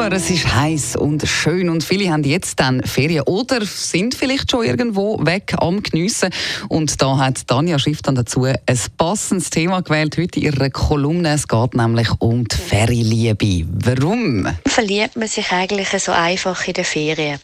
[0.00, 4.50] Sommer, es ist heiß und schön und viele haben jetzt dann Ferien oder sind vielleicht
[4.50, 6.30] schon irgendwo weg am Geniessen.
[6.70, 8.56] Und da hat Tanja Schiff dann dazu ein
[8.96, 11.34] passendes Thema gewählt heute in ihrer Kolumne.
[11.34, 13.66] Es geht nämlich um die Ferienliebe.
[13.84, 14.48] Warum?
[14.66, 17.38] Verliebt man sich eigentlich so einfach in den Ferien?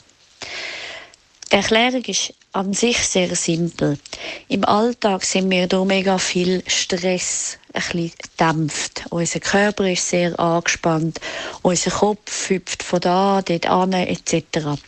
[1.52, 3.98] Die Erklärung ist an sich sehr simpel.
[4.48, 8.10] Im Alltag sind wir durch mega viel Stress ein
[8.40, 9.04] dämpft.
[9.10, 11.20] Unser Körper ist sehr angespannt,
[11.60, 14.80] unser Kopf hüpft von da, dort an, etc.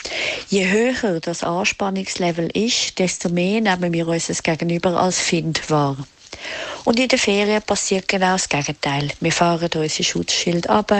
[0.48, 5.98] Je höher das Anspannungslevel ist, desto mehr nehmen wir unser Gegenüber als Find wahr.
[6.84, 9.10] Und in den Ferien passiert genau das Gegenteil.
[9.20, 10.92] Wir fahren unser Schutzschild ab,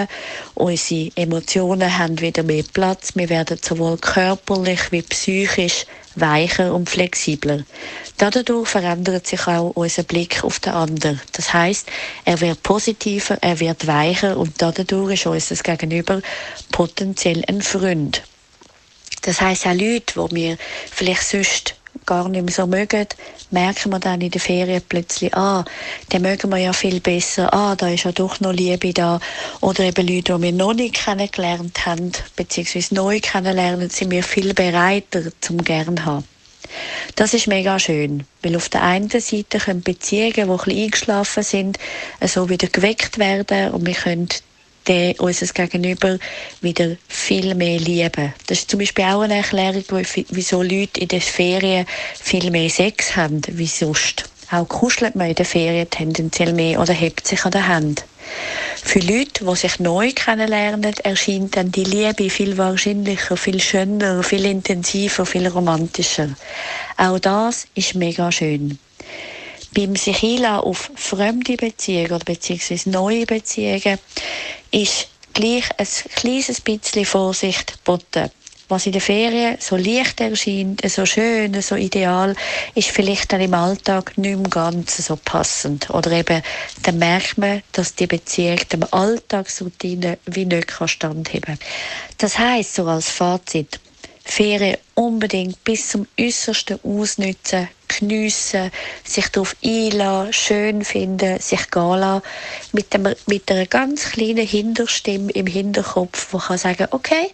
[0.55, 7.65] unsere Emotionen haben wieder mehr Platz, wir werden sowohl körperlich wie psychisch weicher und flexibler.
[8.17, 11.21] Dadurch verändert sich auch unser Blick auf den anderen.
[11.33, 11.89] Das heißt,
[12.25, 16.21] er wird positiver, er wird weicher und dadurch ist unser Gegenüber
[16.73, 18.23] potenziell ein Freund.
[19.23, 20.59] Das heißt auch Leute, die wir
[20.91, 21.75] vielleicht sonst
[22.07, 23.07] gar nicht mehr so mögen,
[23.51, 25.65] merken wir dann in den Ferien plötzlich, ah,
[26.13, 29.21] den mögen wir ja viel besser, ah, da ist ja doch noch Liebe da.
[29.61, 34.55] Oder eben Leute, die wir noch nicht kennengelernt haben, beziehungsweise neu kennenlernen, sind wir viel
[34.55, 36.25] bereiter zum gern haben.
[37.17, 41.43] Das ist mega schön, weil auf der einen Seite können Beziehungen, die ein bisschen eingeschlafen
[41.43, 41.79] sind,
[42.25, 44.29] so wieder geweckt werden und wir können
[44.89, 46.19] den, unser Gegenüber
[46.61, 48.33] wieder viel mehr lieben.
[48.47, 49.85] Das ist zum Beispiel auch eine Erklärung,
[50.31, 54.25] wieso Leute in den Ferien viel mehr Sex haben wie sonst.
[54.51, 58.05] Auch kuschelt man in den Ferien tendenziell mehr oder hebt sich an der Hand.
[58.83, 64.47] Für Leute, die sich neu kennenlernen, erscheint dann die Liebe viel wahrscheinlicher, viel schöner, viel
[64.47, 66.31] intensiver, viel romantischer.
[66.97, 68.79] Auch das ist mega schön
[69.75, 73.99] beim sich auf fremde Beziehungen oder beziehungsweise neue Beziehungen
[74.71, 75.87] ist gleich ein
[76.17, 78.31] kleines bisschen Vorsicht geboten.
[78.71, 82.37] Was in der Ferien so leicht erscheint, so schön, so ideal,
[82.75, 85.89] ist vielleicht dann im Alltag nicht mehr ganz so passend.
[85.89, 86.43] Oder eben,
[86.83, 91.59] dann merkt man, dass die Beziehung dem Alltagsroutine wie nicht standheben kann.
[92.19, 93.81] Das heisst, so als Fazit,
[94.23, 97.69] Ferien unbedingt bis zum Äußersten ausnutzen,
[97.99, 98.71] geniessen,
[99.05, 102.23] sich darauf einlassen, schön finden, sich gehen lassen,
[102.73, 107.31] mit, dem, mit einer ganz kleinen Hinterstimme im Hinterkopf, die kann sagen, okay,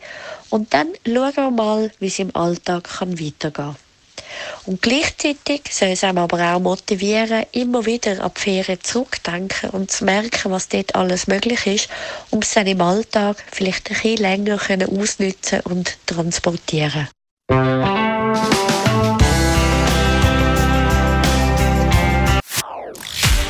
[0.51, 3.77] und dann schauen wir mal, wie es im Alltag kann weitergehen kann.
[4.67, 9.91] Und gleichzeitig soll es einem aber auch motivieren, immer wieder an die Ferien zurückdenken und
[9.91, 11.89] zu merken, was dort alles möglich ist,
[12.31, 14.59] um es dann im Alltag vielleicht ein bisschen länger
[15.01, 17.09] ausnutzen und transportieren